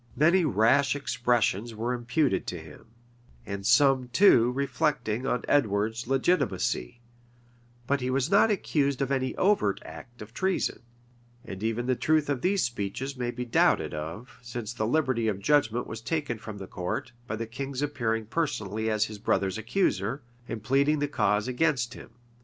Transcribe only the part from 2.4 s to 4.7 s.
to him, and some, too,